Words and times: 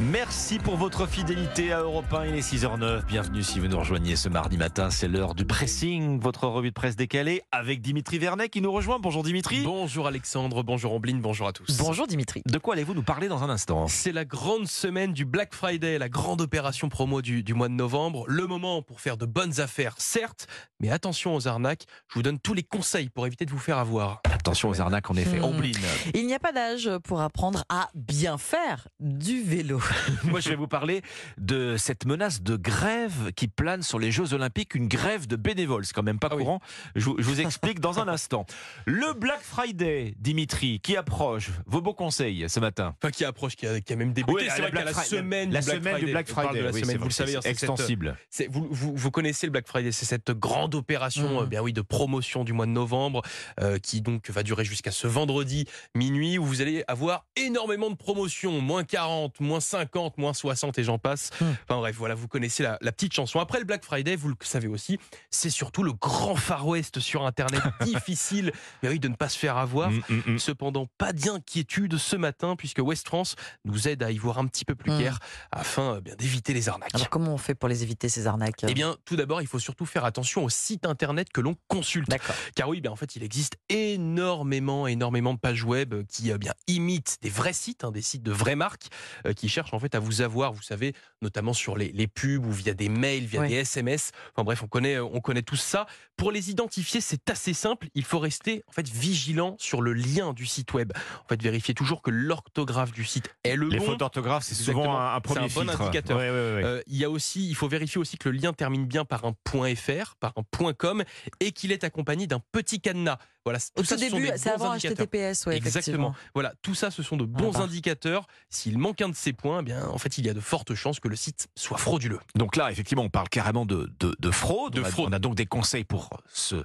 Merci 0.00 0.60
pour 0.60 0.76
votre 0.76 1.08
fidélité 1.08 1.72
à 1.72 1.80
Europe 1.80 2.12
1. 2.12 2.26
Il 2.26 2.36
est 2.36 2.52
6h09. 2.52 3.04
Bienvenue 3.06 3.42
si 3.42 3.58
vous 3.58 3.66
nous 3.66 3.80
rejoignez 3.80 4.14
ce 4.14 4.28
mardi 4.28 4.56
matin. 4.56 4.90
C'est 4.90 5.08
l'heure 5.08 5.34
du 5.34 5.44
pressing, 5.44 6.20
votre 6.20 6.46
revue 6.46 6.68
de 6.68 6.74
presse 6.74 6.94
décalée 6.94 7.42
avec 7.50 7.80
Dimitri 7.80 8.20
Vernet 8.20 8.48
qui 8.48 8.60
nous 8.60 8.70
rejoint. 8.70 9.00
Bonjour 9.00 9.24
Dimitri. 9.24 9.62
Bonjour 9.64 10.06
Alexandre, 10.06 10.62
bonjour 10.62 10.92
Ambline, 10.92 11.20
bonjour 11.20 11.48
à 11.48 11.52
tous. 11.52 11.76
Bonjour 11.78 12.06
Dimitri. 12.06 12.42
De 12.46 12.58
quoi 12.58 12.74
allez-vous 12.74 12.94
nous 12.94 13.02
parler 13.02 13.26
dans 13.26 13.42
un 13.42 13.50
instant? 13.50 13.88
C'est 13.88 14.12
la 14.12 14.24
grande 14.24 14.68
semaine 14.68 15.12
du 15.12 15.24
Black 15.24 15.52
Friday, 15.52 15.98
la 15.98 16.08
grande 16.08 16.42
opération 16.42 16.88
promo 16.88 17.20
du, 17.20 17.42
du 17.42 17.54
mois 17.54 17.68
de 17.68 17.74
novembre. 17.74 18.24
Le 18.28 18.46
moment 18.46 18.82
pour 18.82 19.00
faire 19.00 19.16
de 19.16 19.26
bonnes 19.26 19.58
affaires, 19.58 19.96
certes, 19.98 20.46
mais 20.78 20.90
attention 20.90 21.34
aux 21.34 21.48
arnaques. 21.48 21.86
Je 22.06 22.14
vous 22.14 22.22
donne 22.22 22.38
tous 22.38 22.54
les 22.54 22.62
conseils 22.62 23.08
pour 23.08 23.26
éviter 23.26 23.46
de 23.46 23.50
vous 23.50 23.58
faire 23.58 23.78
avoir. 23.78 24.22
Attention 24.32 24.68
aux 24.68 24.80
arnaques 24.80 25.10
en 25.10 25.14
effet. 25.14 25.40
Ambline. 25.40 25.76
Il 26.14 26.24
n'y 26.28 26.34
a 26.34 26.38
pas 26.38 26.52
d'âge 26.52 26.88
pour 27.02 27.20
apprendre 27.20 27.64
à 27.68 27.88
bien 27.96 28.38
faire 28.38 28.86
du 29.00 29.42
vélo. 29.42 29.80
Moi, 30.24 30.40
je 30.40 30.48
vais 30.50 30.54
vous 30.56 30.68
parler 30.68 31.02
de 31.38 31.76
cette 31.76 32.04
menace 32.06 32.42
de 32.42 32.56
grève 32.56 33.32
qui 33.36 33.48
plane 33.48 33.82
sur 33.82 33.98
les 33.98 34.10
Jeux 34.12 34.34
Olympiques, 34.34 34.74
une 34.74 34.88
grève 34.88 35.26
de 35.26 35.36
bénévoles. 35.36 35.84
C'est 35.84 35.92
quand 35.94 36.02
même 36.02 36.18
pas 36.18 36.28
Ah 36.30 36.36
oui. 36.36 36.42
courant. 36.44 36.60
Je, 36.96 37.04
vous- 37.04 37.16
je 37.18 37.24
vous 37.24 37.40
explique 37.40 37.80
dans 37.80 37.98
un 38.00 38.08
instant. 38.08 38.46
Le 38.86 39.12
Black 39.14 39.40
Friday, 39.42 40.14
Dimitri, 40.18 40.80
qui 40.80 40.96
approche? 40.96 41.50
Vos 41.66 41.80
beaux 41.80 41.94
conseils 41.94 42.44
ce 42.48 42.60
matin. 42.60 42.94
Enfin, 43.02 43.10
qui 43.10 43.24
approche, 43.24 43.56
qui 43.56 43.66
a, 43.66 43.80
qui 43.80 43.92
a 43.92 43.96
même 43.96 44.12
débuté. 44.12 44.32
Oui, 44.34 44.42
c'est 44.50 44.62
la 44.62 44.68
vrai 44.68 44.78
qu'à 44.78 44.82
Black 44.82 44.84
la 44.86 44.92
Friday- 44.92 45.16
semaine, 45.16 45.52
la 45.52 45.60
du, 45.60 45.66
Black 45.66 45.76
semaine 45.78 45.92
Friday. 45.92 46.06
du 46.06 46.12
Black 46.12 46.28
Friday. 46.28 46.58
de 46.58 46.64
la 46.64 46.70
Oui, 46.70 46.80
semaine, 46.80 46.90
c'est 46.92 46.98
vous 46.98 47.04
le 47.04 47.10
savez, 47.10 47.36
hein, 47.36 47.40
c'est 47.42 47.48
cette- 47.54 47.62
extensible. 47.62 48.16
Vous, 48.50 48.68
vous, 48.70 48.92
vous 48.96 49.10
connaissez 49.10 49.46
le 49.46 49.52
Black 49.52 49.66
Friday, 49.66 49.92
c'est 49.92 50.06
cette 50.06 50.30
grande 50.30 50.74
opération 50.74 51.28
Mhm. 51.28 51.42
euh, 51.42 51.46
bien 51.46 51.62
oui, 51.62 51.72
de 51.72 51.80
promotion 51.82 52.44
du 52.44 52.52
mois 52.52 52.66
de 52.66 52.70
novembre 52.72 53.22
euh, 53.60 53.78
qui 53.78 54.00
donc 54.00 54.28
va 54.30 54.42
durer 54.42 54.64
jusqu'à 54.64 54.90
ce 54.90 55.06
vendredi 55.06 55.64
minuit 55.94 56.38
où 56.38 56.44
vous 56.44 56.60
allez 56.60 56.84
avoir 56.88 57.24
énormément 57.36 57.90
de 57.90 57.96
promotions, 57.96 58.60
moins 58.60 58.84
40, 58.84 59.40
moins 59.40 59.60
50, 59.60 59.77
moins 60.16 60.32
60 60.32 60.78
et 60.78 60.84
j'en 60.84 60.98
passe. 60.98 61.30
Mhm. 61.40 61.56
Enfin 61.64 61.78
bref, 61.78 61.96
voilà, 61.96 62.14
vous 62.14 62.28
connaissez 62.28 62.62
la, 62.62 62.78
la 62.80 62.92
petite 62.92 63.12
chanson. 63.12 63.40
Après 63.40 63.58
le 63.58 63.64
Black 63.64 63.84
Friday, 63.84 64.16
vous 64.16 64.28
le 64.28 64.34
savez 64.40 64.68
aussi, 64.68 64.98
c'est 65.30 65.50
surtout 65.50 65.82
le 65.82 65.92
grand 65.92 66.36
Far 66.36 66.66
West 66.66 67.00
sur 67.00 67.24
Internet. 67.24 67.62
Difficile 67.82 68.52
mais 68.82 68.88
oui, 68.88 68.98
de 68.98 69.08
ne 69.08 69.14
pas 69.14 69.28
se 69.28 69.38
faire 69.38 69.56
avoir. 69.56 69.90
Mm, 69.90 70.02
mm, 70.08 70.22
mm. 70.26 70.38
Cependant, 70.38 70.86
pas 70.98 71.12
d'inquiétude 71.12 71.96
ce 71.96 72.16
matin 72.16 72.56
puisque 72.56 72.78
West 72.78 73.06
France 73.06 73.36
nous 73.64 73.88
aide 73.88 74.02
à 74.02 74.10
y 74.10 74.18
voir 74.18 74.38
un 74.38 74.46
petit 74.46 74.64
peu 74.64 74.74
plus 74.74 74.90
clair 74.96 75.18
afin 75.52 75.94
euh, 75.94 76.00
bien 76.00 76.14
d'éviter 76.16 76.52
les 76.52 76.68
arnaques. 76.68 76.94
Alors 76.94 77.08
comment 77.08 77.34
on 77.34 77.38
fait 77.38 77.54
pour 77.54 77.68
les 77.68 77.82
éviter 77.82 78.08
ces 78.08 78.26
arnaques 78.26 78.64
Eh 78.66 78.74
bien, 78.74 78.96
tout 79.04 79.16
d'abord, 79.16 79.42
il 79.42 79.46
faut 79.46 79.58
surtout 79.58 79.86
faire 79.86 80.04
attention 80.04 80.44
au 80.44 80.48
site 80.48 80.86
internet 80.86 81.30
que 81.32 81.40
l'on 81.40 81.56
consulte. 81.68 82.08
Car 82.54 82.68
oui, 82.68 82.80
bien, 82.80 82.90
en 82.90 82.96
fait, 82.96 83.16
il 83.16 83.22
existe 83.22 83.56
énormément, 83.68 84.86
énormément 84.86 85.34
de 85.34 85.38
pages 85.38 85.64
web 85.64 85.94
euh, 85.94 86.04
qui 86.08 86.32
euh, 86.32 86.38
bien 86.38 86.54
imitent 86.66 87.18
des 87.22 87.30
vrais 87.30 87.52
sites, 87.52 87.84
hein, 87.84 87.90
des 87.90 88.02
sites 88.02 88.22
de 88.22 88.32
vraies 88.32 88.56
marques, 88.56 88.88
euh, 89.26 89.32
qui 89.32 89.48
cherchent 89.48 89.67
en 89.74 89.78
fait 89.80 89.94
à 89.94 89.98
vous 89.98 90.20
avoir, 90.20 90.52
vous 90.52 90.62
savez, 90.62 90.94
notamment 91.22 91.52
sur 91.52 91.76
les, 91.76 91.90
les 91.92 92.06
pubs 92.06 92.44
ou 92.44 92.52
via 92.52 92.74
des 92.74 92.88
mails, 92.88 93.24
via 93.24 93.46
des 93.46 93.54
SMS. 93.54 94.12
Enfin 94.34 94.44
bref, 94.44 94.62
on 94.62 94.68
connaît, 94.68 94.98
on 94.98 95.20
connaît 95.20 95.42
tout 95.42 95.56
ça. 95.56 95.86
Pour 96.16 96.32
les 96.32 96.50
identifier, 96.50 97.00
c'est 97.00 97.30
assez 97.30 97.54
simple. 97.54 97.88
Il 97.94 98.04
faut 98.04 98.18
rester 98.18 98.62
en 98.68 98.72
fait 98.72 98.88
vigilant 98.88 99.56
sur 99.58 99.82
le 99.82 99.92
lien 99.92 100.32
du 100.32 100.46
site 100.46 100.72
web. 100.74 100.92
En 101.24 101.28
fait, 101.28 101.42
vérifier 101.42 101.74
toujours 101.74 102.02
que 102.02 102.10
l'orthographe 102.10 102.92
du 102.92 103.04
site 103.04 103.34
est 103.44 103.56
le 103.56 103.68
Les 103.68 103.78
bon. 103.78 103.86
fautes 103.86 103.98
d'orthographe, 104.00 104.44
c'est 104.44 104.54
souvent 104.54 104.98
un, 104.98 105.20
premier 105.20 105.40
un 105.40 105.42
bon 105.44 105.60
filtre. 105.60 105.80
indicateur. 105.82 106.18
Ouais, 106.18 106.30
ouais, 106.30 106.36
ouais, 106.36 106.54
ouais. 106.54 106.64
Euh, 106.64 106.82
il 106.86 106.96
y 106.96 107.04
a 107.04 107.10
aussi, 107.10 107.48
il 107.48 107.54
faut 107.54 107.68
vérifier 107.68 108.00
aussi 108.00 108.18
que 108.18 108.28
le 108.28 108.36
lien 108.36 108.52
termine 108.52 108.86
bien 108.86 109.04
par 109.04 109.24
un 109.24 109.34
.fr, 109.74 110.16
par 110.20 110.32
un 110.36 110.72
.com, 110.72 111.04
et 111.40 111.52
qu'il 111.52 111.72
est 111.72 111.84
accompagné 111.84 112.26
d'un 112.26 112.40
petit 112.52 112.80
cadenas. 112.80 113.18
Voilà, 113.44 113.58
Au 113.76 113.80
tout 113.80 113.86
ça, 113.86 113.96
tout 113.96 114.02
ce 114.02 114.08
sont 114.10 114.16
début, 114.16 114.30
des 114.30 114.36
c'est 114.36 114.50
bons 114.50 114.54
avant 114.56 114.70
indicateurs. 114.72 115.06
HTTPS, 115.06 115.46
ouais, 115.46 115.56
Exactement. 115.56 116.14
Voilà, 116.34 116.52
tout 116.62 116.74
ça, 116.74 116.90
ce 116.90 117.02
sont 117.02 117.16
de 117.16 117.24
bons 117.24 117.52
bah. 117.52 117.60
indicateurs. 117.60 118.26
S'il 118.50 118.78
manque 118.78 119.00
un 119.00 119.08
de 119.08 119.14
ces 119.14 119.32
points, 119.32 119.60
eh 119.60 119.62
bien, 119.64 119.86
en 119.88 119.98
fait, 119.98 120.18
il 120.18 120.26
y 120.26 120.28
a 120.28 120.34
de 120.34 120.40
fortes 120.40 120.74
chances 120.74 121.00
que 121.00 121.08
le 121.08 121.16
site 121.16 121.48
soit 121.54 121.78
frauduleux. 121.78 122.20
Donc 122.34 122.56
là, 122.56 122.70
effectivement, 122.70 123.04
on 123.04 123.10
parle 123.10 123.28
carrément 123.28 123.64
de, 123.64 123.90
de, 124.00 124.14
de 124.18 124.30
fraude. 124.30 124.74
De 124.74 124.82
on, 124.82 124.84
a, 124.84 124.90
fraude. 124.90 125.08
on 125.08 125.12
a 125.12 125.18
donc 125.18 125.34
des 125.34 125.46
conseils 125.46 125.84
pour 125.84 126.10
se, 126.32 126.56
se 126.56 126.64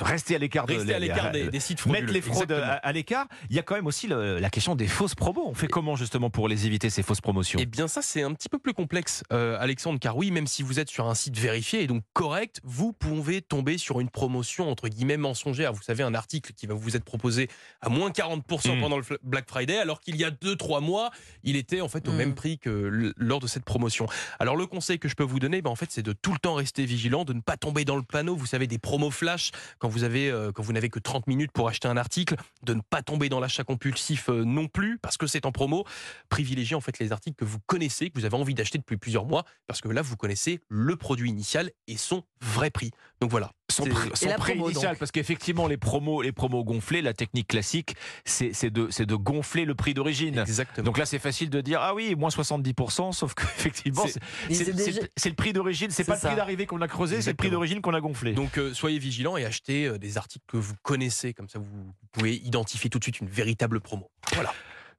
rester 0.00 0.34
à 0.34 0.38
l'écart 0.38 0.66
de 0.66 0.74
Restez 0.74 0.94
à 0.94 0.98
l'écart 0.98 1.30
des, 1.32 1.48
des 1.48 1.60
sites 1.60 1.80
frauduleux. 1.80 2.00
Mettre 2.02 2.12
les 2.12 2.20
fraudes 2.20 2.50
Exactement. 2.50 2.78
à, 2.82 2.92
l'écart. 2.92 3.26
Il 3.50 3.56
y 3.56 3.58
a 3.58 3.62
quand 3.62 3.74
même 3.74 3.86
aussi 3.86 4.06
le- 4.06 4.38
la 4.38 4.50
question 4.50 4.74
des 4.74 4.86
fausses 4.86 5.14
promos. 5.14 5.44
On 5.46 5.54
fait 5.54 5.68
comment 5.68 5.96
justement 5.96 6.30
pour 6.30 6.48
les 6.48 6.66
éviter 6.66 6.90
ces 6.90 7.02
fausses 7.02 7.20
promotions? 7.20 7.58
Eh 7.62 7.66
bien 7.66 7.88
ça 7.88 8.02
c'est 8.02 8.22
un 8.22 8.32
petit 8.34 8.48
peu 8.48 8.58
plus 8.58 8.74
complexe 8.74 9.22
euh, 9.32 9.56
Alexandre 9.60 9.98
car 10.00 10.16
oui 10.16 10.30
même 10.30 10.46
si 10.46 10.62
vous 10.62 10.80
êtes 10.80 10.88
sur 10.90 11.06
un 11.08 11.14
site 11.14 11.38
vérifié 11.38 11.82
et 11.82 11.86
donc 11.86 12.02
correct 12.12 12.60
vous 12.64 12.92
pouvez 12.92 13.42
tomber 13.42 13.78
sur 13.78 14.00
une 14.00 14.08
promotion 14.10 14.70
entre 14.70 14.88
guillemets 14.88 15.16
mensongère 15.16 15.72
vous 15.72 15.82
savez 15.82 16.02
un 16.02 16.14
article 16.14 16.52
qui 16.54 16.66
va 16.66 16.74
vous 16.74 16.96
être 16.96 17.04
proposé 17.04 17.48
à 17.80 17.88
moins 17.88 18.10
40% 18.10 18.76
Mm. 18.76 18.80
pendant 18.80 18.96
le 18.98 19.04
Black 19.22 19.48
Friday 19.48 19.76
alors 19.78 20.00
qu'il 20.00 20.16
y 20.16 20.24
a 20.24 20.30
2-3 20.30 20.80
mois 20.80 21.10
il 21.42 21.56
était 21.56 21.80
en 21.80 21.88
fait 21.88 22.08
au 22.08 22.12
Mm. 22.12 22.16
même 22.16 22.34
prix 22.34 22.58
que 22.58 23.12
lors 23.16 23.40
de 23.40 23.46
cette 23.46 23.64
promotion 23.64 24.06
alors 24.38 24.56
le 24.56 24.66
conseil 24.66 24.98
que 24.98 25.08
je 25.08 25.14
peux 25.14 25.24
vous 25.24 25.38
donner 25.40 25.60
ben, 25.62 25.70
en 25.70 25.76
fait 25.76 25.90
c'est 25.90 26.02
de 26.02 26.12
tout 26.12 26.32
le 26.32 26.38
temps 26.38 26.54
rester 26.54 26.84
vigilant 26.84 27.24
de 27.24 27.32
ne 27.32 27.40
pas 27.40 27.56
tomber 27.56 27.84
dans 27.84 27.96
le 27.96 28.02
panneau 28.02 28.34
vous 28.36 28.46
savez 28.46 28.66
des 28.66 28.78
promos 28.78 29.10
flash 29.10 29.50
quand 29.78 29.88
vous 29.88 30.04
avez 30.04 30.30
euh, 30.30 30.52
quand 30.52 30.62
vous 30.62 30.72
n'avez 30.72 30.90
que 30.90 30.98
30 30.98 31.26
minutes 31.26 31.52
pour 31.52 31.68
acheter 31.68 31.88
un 31.88 31.96
article 31.96 32.36
de 32.62 32.74
ne 32.74 32.80
pas 32.80 33.02
tomber 33.02 33.28
dans 33.28 33.40
l'achat 33.40 33.64
compulsif 33.64 34.28
euh, 34.28 34.44
non 34.44 34.68
plus 34.68 34.98
parce 34.98 35.16
que 35.16 35.26
c'est 35.26 35.46
en 35.46 35.52
promo 35.52 35.84
privilégiez 36.28 36.76
en 36.76 36.80
fait 36.80 36.98
les 36.98 37.12
articles 37.12 37.36
que 37.36 37.44
vous 37.44 37.58
connaissez, 37.66 38.10
que 38.10 38.18
vous 38.18 38.24
avez 38.24 38.36
envie 38.36 38.54
d'acheter 38.54 38.78
depuis 38.78 38.96
plusieurs 38.96 39.26
mois, 39.26 39.44
parce 39.66 39.80
que 39.80 39.88
là 39.88 40.02
vous 40.02 40.16
connaissez 40.16 40.60
le 40.68 40.96
produit 40.96 41.30
initial 41.30 41.70
et 41.86 41.96
son 41.96 42.24
vrai 42.40 42.70
prix. 42.70 42.90
Donc 43.20 43.30
voilà. 43.30 43.52
Son, 43.74 43.84
Et 43.86 43.90
son 44.14 44.28
prix 44.38 44.52
promo, 44.54 44.70
initial, 44.70 44.92
donc. 44.92 44.98
parce 44.98 45.10
qu'effectivement 45.10 45.66
les 45.66 45.76
promos, 45.76 46.22
les 46.22 46.32
promos 46.32 46.64
gonflés, 46.64 47.02
la 47.02 47.12
technique 47.14 47.48
classique, 47.48 47.94
c'est 48.24 48.70
de, 48.70 48.88
de 49.04 49.14
gonfler 49.14 49.64
le 49.64 49.74
prix 49.74 49.94
d'origine. 49.94 50.44
Donc 50.78 50.98
là, 50.98 51.06
c'est 51.06 51.18
facile 51.18 51.50
de 51.50 51.60
dire 51.60 51.80
ah 51.82 51.94
oui, 51.94 52.14
moins 52.14 52.30
70%, 52.30 53.12
sauf 53.12 53.34
qu'effectivement, 53.34 54.04
C'est- 54.50 54.72
déjà- 54.72 55.00
le 55.24 55.32
prix 55.34 55.52
d'origine, 55.52 55.90
c'est 55.90 56.04
pas 56.04 56.14
le 56.14 56.20
prix 56.20 56.36
d'arrivée 56.36 56.66
qu'on 56.66 56.80
a 56.80 56.88
creusé, 56.88 57.20
c'est 57.22 57.30
le 57.30 57.36
prix 57.36 57.50
d'origine 57.50 57.80
qu'on 57.80 57.94
a 57.94 58.00
gonflé. 58.00 58.32
Donc 58.32 58.58
euh, 58.58 58.72
soyez 58.74 58.98
vigilants 58.98 59.36
et 59.36 59.44
achetez 59.44 59.86
euh, 59.86 59.98
des 59.98 60.16
articles 60.18 60.44
que 60.46 60.56
vous 60.56 60.74
connaissez, 60.82 61.32
comme 61.34 61.48
ça 61.48 61.58
vous 61.58 61.66
pouvez 62.12 62.36
identifier 62.36 62.90
tout 62.90 62.98
de 62.98 63.04
suite 63.04 63.20
une 63.20 63.28
véritable 63.28 63.80
promo. 63.80 64.10
Voilà. 64.34 64.52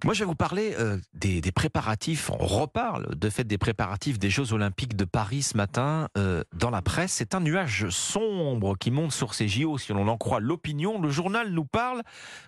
Moi, 0.04 0.14
je 0.14 0.20
vais 0.20 0.26
vous 0.26 0.36
parler 0.36 0.76
euh, 0.80 0.98
des, 1.14 1.42
préparatifs. 1.52 2.30
On 2.30 2.46
reparle 2.46 3.16
de 3.16 3.30
fait 3.30 3.44
des 3.44 3.58
préparatifs 3.58 4.20
des 4.20 4.30
Jeux 4.30 4.54
Olympiques 4.54 4.96
de 4.96 5.06
Paris 5.06 5.42
ce 5.42 5.58
matin 5.58 6.10
euh, 6.18 6.44
dans 6.54 6.70
la 6.70 6.82
presse. 6.82 7.14
C'est 7.14 7.34
un 7.34 7.40
nuage 7.40 7.90
sombre 7.90 8.78
qui 8.78 8.92
monte 8.92 9.12
sur 9.12 9.34
ces 9.34 9.48
JO, 9.48 9.78
si 9.78 9.94
l'on 9.94 10.08
en 10.08 10.18
croit 10.18 10.40
l'opinion. 10.40 11.02
Le 11.02 11.10
journal 11.10 11.52
nous 11.52 11.66
parle 11.66 12.04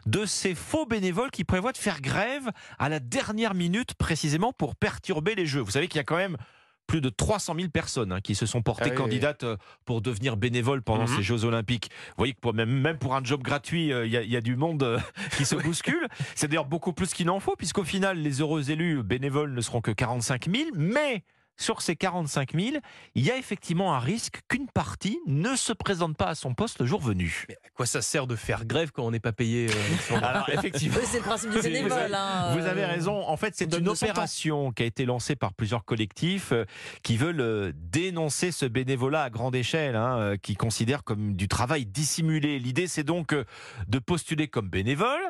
de 0.05 0.25
ces 0.25 0.55
faux 0.55 0.85
bénévoles 0.85 1.31
qui 1.31 1.43
prévoient 1.43 1.71
de 1.71 1.77
faire 1.77 2.01
grève 2.01 2.49
à 2.79 2.89
la 2.89 2.99
dernière 2.99 3.53
minute, 3.53 3.93
précisément 3.93 4.51
pour 4.51 4.75
perturber 4.75 5.35
les 5.35 5.45
Jeux. 5.45 5.61
Vous 5.61 5.71
savez 5.71 5.87
qu'il 5.87 5.97
y 5.97 6.01
a 6.01 6.05
quand 6.05 6.17
même 6.17 6.37
plus 6.87 7.01
de 7.01 7.09
300 7.09 7.53
000 7.57 7.69
personnes 7.69 8.11
hein, 8.13 8.21
qui 8.21 8.33
se 8.33 8.45
sont 8.45 8.61
portées 8.61 8.85
Ah 8.87 8.89
oui, 8.91 8.95
candidates 8.95 9.43
euh, 9.43 9.57
pour 9.85 10.01
devenir 10.01 10.37
bénévoles 10.37 10.81
pendant 10.81 11.03
Mhm. 11.07 11.17
ces 11.17 11.23
Jeux 11.23 11.43
Olympiques. 11.43 11.89
Vous 12.09 12.13
voyez 12.19 12.33
que 12.33 12.39
pour, 12.39 12.53
même, 12.53 12.69
même 12.71 12.97
pour 12.97 13.13
un 13.15 13.23
job 13.23 13.41
gratuit, 13.43 13.91
euh, 13.91 14.05
il 14.05 14.11
y, 14.11 14.17
a- 14.17 14.23
il 14.23 14.31
y 14.31 14.37
a 14.37 14.41
du 14.41 14.55
monde 14.55 14.81
euh, 14.83 14.97
qui 15.37 15.45
se 15.45 15.55
bouscule. 15.55 16.07
C'est 16.33 16.47
d'ailleurs 16.47 16.65
beaucoup 16.65 16.93
plus 16.93 17.13
qu'il 17.13 17.27
n'en 17.27 17.39
faut, 17.41 17.55
puisqu'au 17.57 17.83
final, 17.83 18.17
les 18.19 18.39
heureux 18.41 18.71
élus 18.71 19.03
bénévoles 19.03 19.53
ne 19.53 19.61
seront 19.61 19.81
que 19.81 19.91
45 19.91 20.47
000. 20.49 20.69
Mais 20.75 21.23
sur 21.57 21.81
ces 21.81 21.95
45 21.95 22.53
000, 22.53 22.77
il 23.15 23.25
y 23.25 23.31
a 23.31 23.37
effectivement 23.37 23.93
un 23.95 23.99
risque 23.99 24.41
qu'une 24.47 24.67
partie 24.67 25.19
ne 25.25 25.55
se 25.55 25.73
présente 25.73 26.15
pas 26.15 26.27
à 26.27 26.35
son 26.35 26.53
poste 26.53 26.79
le 26.79 26.85
jour 26.85 27.01
venu. 27.01 27.45
Mais 27.49 27.55
à 27.65 27.69
quoi 27.75 27.85
ça 27.85 28.01
sert 28.01 28.27
de 28.27 28.35
faire 28.35 28.65
grève 28.65 28.91
quand 28.91 29.03
on 29.03 29.11
n'est 29.11 29.19
pas 29.19 29.31
payé 29.33 29.67
euh, 29.69 30.15
Alors, 30.23 30.47
effectivement. 30.49 30.97
Oui, 30.99 31.05
c'est 31.05 31.17
le 31.17 31.23
principe 31.23 31.49
du 31.51 31.59
bénévole. 31.61 32.13
hein, 32.13 32.55
Vous 32.55 32.65
avez 32.65 32.83
euh, 32.83 32.87
raison. 32.87 33.27
En 33.27 33.37
fait, 33.37 33.53
c'est 33.55 33.73
une 33.75 33.89
opération 33.89 34.71
qui 34.71 34.83
a 34.83 34.85
été 34.85 35.05
lancée 35.05 35.35
par 35.35 35.53
plusieurs 35.53 35.83
collectifs 35.83 36.51
euh, 36.51 36.65
qui 37.03 37.17
veulent 37.17 37.41
euh, 37.41 37.71
dénoncer 37.75 38.51
ce 38.51 38.65
bénévolat 38.65 39.23
à 39.23 39.29
grande 39.29 39.55
échelle, 39.55 39.95
hein, 39.95 40.17
euh, 40.19 40.37
qui 40.37 40.55
considèrent 40.55 41.03
comme 41.03 41.33
du 41.33 41.47
travail 41.47 41.85
dissimulé. 41.85 42.59
L'idée, 42.59 42.87
c'est 42.87 43.03
donc 43.03 43.33
euh, 43.33 43.43
de 43.87 43.99
postuler 43.99 44.47
comme 44.47 44.69
bénévole, 44.69 45.21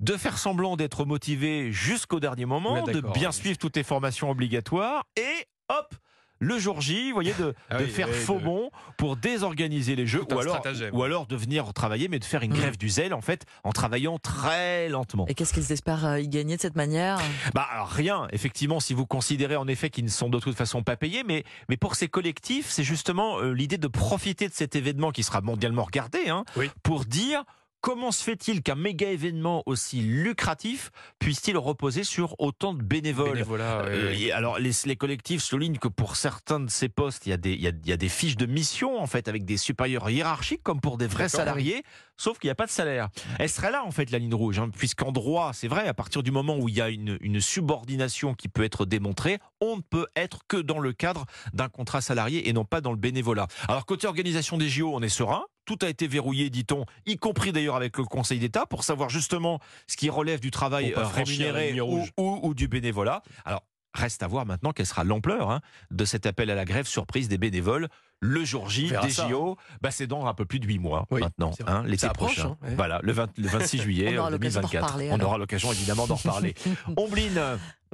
de 0.00 0.16
faire 0.16 0.36
semblant 0.38 0.76
d'être 0.76 1.04
motivé 1.04 1.70
jusqu'au 1.72 2.20
dernier 2.20 2.44
moment, 2.44 2.82
de 2.82 3.00
bien 3.00 3.32
suivre 3.32 3.56
toutes 3.56 3.76
les 3.76 3.82
formations 3.84 4.30
obligatoires 4.30 5.04
et 5.16 5.46
hop 5.68 5.94
le 6.38 6.58
jour 6.58 6.82
J, 6.82 7.08
vous 7.08 7.14
voyez, 7.14 7.32
de, 7.38 7.54
Ah 7.70 7.78
de 7.78 7.84
oui, 7.84 7.90
faire 7.90 8.08
oui, 8.10 8.14
faux 8.14 8.38
de- 8.38 8.44
bon 8.44 8.70
pour 8.98 9.16
désorganiser 9.16 9.96
les 9.96 10.06
jeux 10.06 10.20
Tout 10.28 10.34
ou 10.34 10.38
alors, 10.40 10.56
stratagème. 10.56 10.94
ou 10.94 11.02
alors 11.02 11.26
de 11.26 11.34
venir 11.34 11.72
travailler, 11.72 12.08
mais 12.08 12.18
de 12.18 12.26
faire 12.26 12.42
une 12.42 12.52
Mm. 12.52 12.56
grève 12.56 12.76
du 12.76 12.90
zèle, 12.90 13.14
en 13.14 13.22
fait, 13.22 13.46
en 13.64 13.72
travaillant 13.72 14.18
très 14.18 14.90
lentement. 14.90 15.24
Et 15.28 15.34
qu'est-ce 15.34 15.54
qu'ils 15.54 15.72
espèrent 15.72 16.04
euh, 16.04 16.20
y 16.20 16.28
gagner 16.28 16.56
de 16.56 16.60
cette 16.60 16.76
manière? 16.76 17.18
Bah 17.54 17.66
alors 17.72 17.88
rien, 17.88 18.28
effectivement, 18.32 18.80
si 18.80 18.92
vous 18.92 19.06
considérez 19.06 19.56
en 19.56 19.66
effet 19.66 19.88
qu'ils 19.88 20.04
ne 20.04 20.10
sont 20.10 20.28
de 20.28 20.38
toute 20.38 20.56
façon 20.58 20.82
pas 20.82 20.96
payés, 20.96 21.24
mais, 21.26 21.42
mais 21.70 21.78
pour 21.78 21.94
ces 21.94 22.08
collectifs, 22.08 22.68
c'est 22.68 22.84
justement 22.84 23.38
euh, 23.40 23.52
l'idée 23.52 23.78
de 23.78 23.88
profiter 23.88 24.46
de 24.46 24.52
cet 24.54 24.76
événement 24.76 25.12
qui 25.12 25.22
sera 25.22 25.40
mondialement 25.40 25.84
regardé, 25.84 26.28
hein, 26.28 26.44
Oui. 26.56 26.70
pour 26.82 27.06
dire 27.06 27.44
comment 27.86 28.10
se 28.10 28.24
fait-il 28.24 28.62
qu'un 28.62 28.74
méga 28.74 29.08
événement 29.08 29.62
aussi 29.64 30.00
lucratif 30.00 30.90
puisse-t-il 31.20 31.56
reposer 31.56 32.02
sur 32.02 32.34
autant 32.40 32.74
de 32.74 32.82
bénévoles 32.82 33.38
Euh, 33.86 34.12
et 34.12 34.32
alors 34.32 34.58
les, 34.58 34.72
les 34.86 34.96
collectifs 34.96 35.40
soulignent 35.40 35.78
que 35.78 35.86
pour 35.86 36.16
certains 36.16 36.58
de 36.58 36.68
ces 36.68 36.88
postes, 36.88 37.26
il 37.26 37.30
y, 37.30 37.32
a 37.32 37.36
des, 37.36 37.52
il, 37.52 37.60
y 37.60 37.68
a, 37.68 37.70
il 37.84 37.88
y 37.88 37.92
a 37.92 37.96
des 37.96 38.08
fiches 38.08 38.36
de 38.36 38.46
mission 38.46 39.00
en 39.00 39.06
fait 39.06 39.28
avec 39.28 39.44
des 39.44 39.56
supérieurs 39.56 40.10
hiérarchiques 40.10 40.64
comme 40.64 40.80
pour 40.80 40.98
des 40.98 41.06
vrais 41.06 41.28
salariés. 41.28 41.84
Sauf 42.16 42.38
qu'il 42.38 42.48
n'y 42.48 42.52
a 42.52 42.56
pas 42.56 42.66
de 42.66 42.70
salaire. 42.70 43.08
Elle 43.38 43.48
serait 43.48 43.70
là, 43.70 43.84
en 43.84 43.90
fait, 43.90 44.10
la 44.10 44.18
ligne 44.18 44.34
rouge, 44.34 44.58
hein, 44.58 44.70
puisqu'en 44.70 45.12
droit, 45.12 45.52
c'est 45.52 45.68
vrai, 45.68 45.88
à 45.88 45.94
partir 45.94 46.22
du 46.22 46.30
moment 46.30 46.56
où 46.56 46.68
il 46.68 46.74
y 46.74 46.80
a 46.80 46.88
une, 46.88 47.18
une 47.20 47.40
subordination 47.40 48.34
qui 48.34 48.48
peut 48.48 48.64
être 48.64 48.86
démontrée, 48.86 49.38
on 49.60 49.76
ne 49.76 49.82
peut 49.82 50.06
être 50.16 50.40
que 50.48 50.56
dans 50.56 50.78
le 50.78 50.92
cadre 50.92 51.26
d'un 51.52 51.68
contrat 51.68 52.00
salarié 52.00 52.48
et 52.48 52.52
non 52.52 52.64
pas 52.64 52.80
dans 52.80 52.92
le 52.92 52.98
bénévolat. 52.98 53.46
Alors, 53.68 53.86
côté 53.86 54.06
organisation 54.06 54.58
des 54.58 54.68
JO, 54.68 54.92
on 54.94 55.02
est 55.02 55.08
serein. 55.08 55.44
Tout 55.64 55.78
a 55.82 55.88
été 55.88 56.06
verrouillé, 56.06 56.48
dit-on, 56.48 56.84
y 57.06 57.16
compris 57.16 57.50
d'ailleurs 57.50 57.74
avec 57.74 57.98
le 57.98 58.04
Conseil 58.04 58.38
d'État, 58.38 58.66
pour 58.66 58.84
savoir 58.84 59.10
justement 59.10 59.58
ce 59.88 59.96
qui 59.96 60.08
relève 60.10 60.38
du 60.38 60.52
travail 60.52 60.94
euh, 60.96 61.04
rémunéré 61.04 61.76
ou 62.16 62.54
du 62.54 62.68
bénévolat. 62.68 63.22
Alors, 63.44 63.64
reste 63.96 64.22
à 64.22 64.28
voir 64.28 64.46
maintenant 64.46 64.72
quelle 64.72 64.86
sera 64.86 65.02
l'ampleur 65.02 65.50
hein, 65.50 65.60
de 65.90 66.04
cet 66.04 66.26
appel 66.26 66.50
à 66.50 66.54
la 66.54 66.64
grève 66.64 66.86
surprise 66.86 67.28
des 67.28 67.38
bénévoles. 67.38 67.88
Le 68.20 68.44
jour 68.44 68.68
J 68.70 68.92
des 69.02 69.10
ça, 69.10 69.28
JO, 69.28 69.56
bah, 69.82 69.90
c'est 69.90 70.06
dans 70.06 70.26
un 70.26 70.32
peu 70.34 70.46
plus 70.46 70.58
de 70.58 70.66
8 70.66 70.78
mois 70.78 71.06
Oui, 71.10 71.20
maintenant, 71.20 71.52
hein, 71.66 71.82
l'été 71.86 72.06
approche, 72.06 72.34
prochain. 72.36 72.56
hein, 72.62 72.66
ouais. 72.68 72.74
Voilà, 72.74 73.00
le, 73.02 73.12
20 73.12 73.28
le 73.36 73.48
26 73.48 73.78
juillet 73.82 74.14
On 74.16 74.20
aura 74.20 74.28
euh, 74.28 74.30
l'occasion 74.30 74.60
d'en 74.62 74.68
2024. 74.68 74.84
reparler, 74.84 75.10
On 75.10 75.14
alors. 75.16 75.28
aura 75.28 75.38
l'occasion 75.38 75.72
évidemment 75.72 76.06
d'en 76.06 76.14
reparler. 76.16 76.54
Ombline, 76.96 77.40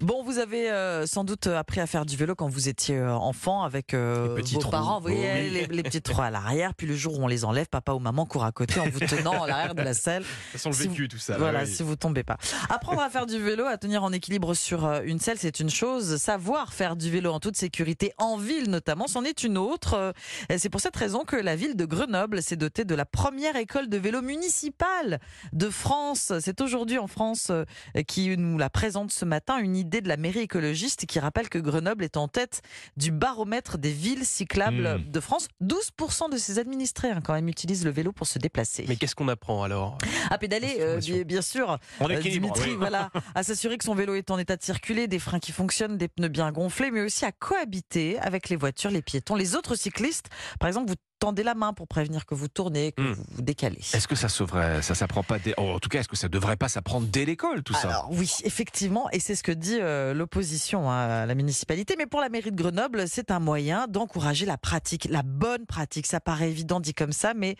Bon, 0.00 0.24
vous 0.24 0.38
avez 0.38 0.70
euh, 0.70 1.06
sans 1.06 1.22
doute 1.22 1.46
appris 1.48 1.78
à 1.78 1.86
faire 1.86 2.06
du 2.06 2.16
vélo 2.16 2.34
quand 2.34 2.48
vous 2.48 2.68
étiez 2.70 2.96
euh, 2.96 3.12
enfant 3.12 3.62
avec 3.62 3.92
euh, 3.92 4.28
Les 4.34 4.42
petits 4.42 4.54
vos 4.54 4.60
trous. 4.62 4.70
parents. 4.70 4.96
Vous 4.96 5.08
voyez, 5.08 5.30
Oui. 5.34 5.50
les, 5.50 5.66
les 5.66 5.82
petits 5.82 6.00
trous 6.00 6.22
à 6.22 6.30
l'arrière. 6.30 6.74
Puis 6.74 6.86
le 6.86 6.96
jour 6.96 7.18
où 7.18 7.22
on 7.22 7.26
les 7.26 7.44
enlève, 7.44 7.66
papa 7.68 7.92
ou 7.92 7.98
maman 7.98 8.24
court 8.24 8.42
à 8.44 8.52
côté 8.52 8.80
en 8.80 8.88
vous 8.88 9.00
tenant 9.00 9.42
à 9.42 9.46
l'arrière 9.46 9.74
de 9.74 9.82
la 9.82 9.92
selle. 9.92 10.24
Ça 10.52 10.58
sent 10.58 10.68
le 10.70 10.74
Si 10.74 10.88
vécu, 10.88 11.08
tout 11.08 11.18
ça. 11.18 11.36
voilà, 11.36 11.64
oui. 11.64 11.66
si 11.70 11.82
vous 11.82 11.94
tombez 11.94 12.24
pas. 12.24 12.38
Apprendre 12.70 13.02
à 13.02 13.10
faire 13.10 13.26
du 13.26 13.38
vélo, 13.38 13.66
à 13.66 13.76
tenir 13.76 14.02
en 14.02 14.12
équilibre 14.12 14.54
sur 14.54 14.90
une 15.04 15.18
selle, 15.20 15.36
c'est 15.38 15.60
une 15.60 15.70
chose. 15.70 16.16
Savoir 16.16 16.72
faire 16.72 16.96
du 16.96 17.10
vélo 17.10 17.30
en 17.30 17.38
toute 17.38 17.56
sécurité, 17.58 18.12
en 18.16 18.38
ville 18.38 18.70
notamment, 18.70 19.06
c'en 19.06 19.22
est 19.24 19.44
une 19.44 19.58
autre. 19.58 20.11
Euh, 20.50 20.56
C'est 20.58 20.68
pour 20.70 20.80
cette 20.80 20.96
raison 20.96 21.24
que 21.24 21.36
la 21.36 21.56
ville 21.56 21.76
de 21.76 21.84
Grenoble 21.84 22.42
s'est 22.42 22.56
dotée 22.56 22.84
de 22.84 22.94
la 22.94 23.04
première 23.04 23.56
école 23.56 23.88
de 23.88 23.96
vélo 23.98 24.22
municipale 24.22 25.20
de 25.52 25.70
France. 25.70 26.32
C'est 26.40 26.60
aujourd'hui 26.60 26.98
en 26.98 27.06
France 27.06 27.48
euh, 27.50 27.64
qui 28.06 28.36
nous 28.36 28.58
la 28.58 28.70
présente 28.70 29.10
ce 29.12 29.24
matin, 29.24 29.58
une 29.58 29.76
idée 29.76 30.00
de 30.00 30.08
la 30.08 30.16
mairie 30.16 30.40
écologiste 30.40 31.06
qui 31.06 31.18
rappelle 31.20 31.48
que 31.48 31.58
Grenoble 31.58 32.04
est 32.04 32.16
en 32.16 32.28
tête 32.28 32.62
du 32.96 33.10
baromètre 33.10 33.78
des 33.78 33.92
villes 33.92 34.24
cyclables 34.24 34.72
Mmh. 34.72 35.10
de 35.10 35.20
France. 35.20 35.48
12% 35.62 36.30
de 36.30 36.36
ses 36.36 36.58
administrés 36.58 37.10
hein, 37.10 37.20
quand 37.22 37.32
même 37.32 37.48
utilisent 37.48 37.84
le 37.84 37.90
vélo 37.90 38.12
pour 38.12 38.26
se 38.26 38.38
déplacer. 38.38 38.84
Mais 38.88 38.96
qu'est-ce 38.96 39.14
qu'on 39.14 39.28
apprend 39.28 39.62
alors 39.62 39.98
À 40.30 40.38
pédaler, 40.38 40.76
euh, 40.80 41.00
bien, 41.24 41.42
sûr. 41.42 41.78
on 42.00 42.08
Euh, 42.08 42.18
équilibre. 42.18 42.52
Dimitri, 42.52 42.70
oui. 42.70 42.76
voilà, 42.76 43.10
à 43.34 43.42
s'assurer 43.42 43.78
que 43.78 43.84
son 43.84 43.94
vélo 43.94 44.14
est 44.14 44.30
en 44.30 44.38
état 44.38 44.56
de 44.56 44.62
circuler, 44.62 45.08
des 45.08 45.18
freins 45.18 45.38
qui 45.40 45.52
fonctionnent, 45.52 45.96
des 45.96 46.08
pneus 46.08 46.28
bien 46.28 46.50
gonflés, 46.52 46.90
mais 46.90 47.00
aussi 47.00 47.24
à 47.24 47.32
cohabiter 47.32 48.18
avec 48.20 48.48
les 48.48 48.56
voitures, 48.56 48.90
les 48.90 49.02
piétons, 49.02 49.34
les 49.34 49.54
autres 49.56 49.74
cyclistes. 49.74 50.01
Par 50.58 50.68
exemple, 50.68 50.88
vous 50.88 50.96
tendez 51.22 51.44
la 51.44 51.54
main 51.54 51.72
pour 51.72 51.86
prévenir 51.86 52.26
que 52.26 52.34
vous 52.34 52.48
tournez, 52.48 52.90
que 52.90 53.00
Hmm. 53.02 53.12
vous 53.12 53.24
vous 53.36 53.42
décalez. 53.42 53.78
Est-ce 53.78 54.08
que 54.08 54.16
ça 54.16 54.28
s'ouvrait, 54.28 54.82
ça 54.82 54.96
s'apprend 54.96 55.22
pas 55.22 55.38
dès, 55.38 55.54
oh, 55.56 55.62
en 55.76 55.78
tout 55.78 55.88
cas, 55.88 56.00
est-ce 56.00 56.08
que 56.08 56.16
ça 56.16 56.28
devrait 56.28 56.56
pas 56.56 56.68
s'apprendre 56.68 57.06
dès 57.06 57.24
l'école, 57.24 57.62
tout 57.62 57.74
ça 57.74 57.88
Alors 57.90 58.08
oui, 58.10 58.28
effectivement, 58.42 59.08
et 59.12 59.20
c'est 59.20 59.36
ce 59.36 59.44
que 59.44 59.52
dit 59.52 59.78
euh, 59.80 60.14
l'opposition 60.14 60.90
à 60.90 61.24
la 61.24 61.34
municipalité. 61.36 61.94
Mais 61.96 62.06
pour 62.06 62.20
la 62.20 62.28
mairie 62.28 62.50
de 62.50 62.56
Grenoble, 62.56 63.06
c'est 63.06 63.30
un 63.30 63.38
moyen 63.38 63.86
d'encourager 63.88 64.46
la 64.46 64.58
pratique, 64.58 65.06
la 65.10 65.22
bonne 65.22 65.64
pratique. 65.66 66.06
Ça 66.06 66.18
paraît 66.18 66.50
évident 66.50 66.80
dit 66.80 66.92
comme 66.92 67.12
ça, 67.12 67.34
mais 67.34 67.54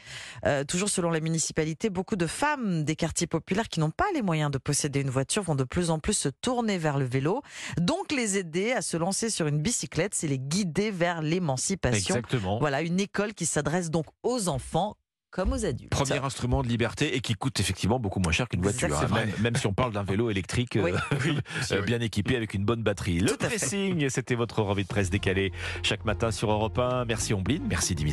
euh, 0.45 0.65
toujours 0.65 0.89
selon 0.89 1.11
la 1.11 1.21
municipalité, 1.21 1.89
beaucoup 1.89 2.17
de 2.17 2.27
femmes 2.27 2.83
des 2.83 2.97
quartiers 2.97 3.29
populaires 3.29 3.69
qui 3.69 3.79
n'ont 3.79 3.91
pas 3.93 4.07
les 4.13 4.23
moyens 4.23 4.51
de 4.51 4.59
posséder 4.59 5.01
une 5.01 5.11
voiture 5.11 5.43
vont 5.45 5.55
de 5.55 5.65
plus 5.65 5.91
en 5.91 6.01
plus 6.01 6.15
se 6.15 6.29
tourner 6.29 6.79
vers 6.79 6.99
le 6.99 7.05
vélo. 7.05 7.43
Donc 7.79 8.11
les 8.11 8.39
aider 8.39 8.73
à 8.73 8.83
se 8.83 8.97
lancer 8.97 9.31
sur 9.31 9.47
une 9.47 9.61
bicyclette, 9.63 10.15
c'est 10.17 10.27
les 10.29 10.41
guider 10.41 10.91
vers 10.91 11.23
l'émancipation. 11.23 12.17
Exactement. 12.17 12.59
Voilà, 12.59 12.83
une 12.83 12.99
école 12.99 13.35
qui 13.35 13.47
s'adresse 13.53 13.91
donc 13.91 14.07
aux 14.23 14.49
enfants 14.49 14.97
comme 15.31 15.53
aux 15.53 15.65
adultes. 15.65 15.91
Premier 15.91 16.19
instrument 16.19 16.63
de 16.63 16.69
liberté 16.69 17.17
et 17.17 17.21
qui 17.21 17.35
coûte 17.35 17.59
effectivement 17.59 17.99
beaucoup 17.99 18.21
moins 18.21 18.33
cher 18.33 18.49
qu'une 18.49 18.61
voiture, 18.61 18.95
hein, 18.95 19.09
même, 19.15 19.33
même 19.41 19.57
si 19.57 19.67
on 19.67 19.73
parle 19.73 19.93
d'un 19.93 20.03
vélo 20.03 20.29
électrique 20.29 20.77
euh, 20.77 20.83
Oui. 20.83 20.93
euh, 21.73 21.83
bien 21.87 22.01
équipé 22.01 22.37
avec 22.37 22.53
une 22.53 22.65
bonne 22.65 22.83
batterie. 22.83 23.19
Le 23.19 23.29
Tout 23.29 23.39
pressing, 23.39 24.11
c'était 24.11 24.35
votre 24.35 24.61
revue 24.63 24.83
de 24.83 24.89
presse 24.89 25.09
décalée 25.09 25.53
chaque 25.83 26.05
matin 26.05 26.31
sur 26.31 26.51
Europe 26.51 26.79
1. 26.79 27.07
Merci 27.07 27.33
Ombline, 27.33 27.63
merci 27.67 27.95
Dimitri. 27.95 28.11